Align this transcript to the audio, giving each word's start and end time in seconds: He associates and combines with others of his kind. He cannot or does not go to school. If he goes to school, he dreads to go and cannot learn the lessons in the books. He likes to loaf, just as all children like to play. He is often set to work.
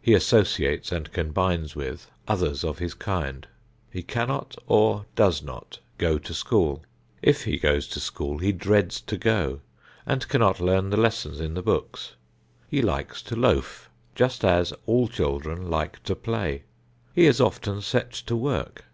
He 0.00 0.14
associates 0.14 0.92
and 0.92 1.12
combines 1.12 1.74
with 1.74 2.08
others 2.28 2.62
of 2.62 2.78
his 2.78 2.94
kind. 2.94 3.48
He 3.90 4.00
cannot 4.00 4.54
or 4.68 5.06
does 5.16 5.42
not 5.42 5.80
go 5.98 6.18
to 6.18 6.32
school. 6.32 6.84
If 7.20 7.42
he 7.42 7.56
goes 7.58 7.88
to 7.88 7.98
school, 7.98 8.38
he 8.38 8.52
dreads 8.52 9.00
to 9.00 9.16
go 9.16 9.58
and 10.06 10.28
cannot 10.28 10.60
learn 10.60 10.90
the 10.90 10.96
lessons 10.96 11.40
in 11.40 11.54
the 11.54 11.62
books. 11.62 12.12
He 12.68 12.80
likes 12.80 13.20
to 13.22 13.34
loaf, 13.34 13.90
just 14.14 14.44
as 14.44 14.72
all 14.86 15.08
children 15.08 15.68
like 15.68 16.00
to 16.04 16.14
play. 16.14 16.62
He 17.12 17.26
is 17.26 17.40
often 17.40 17.80
set 17.80 18.12
to 18.12 18.36
work. 18.36 18.84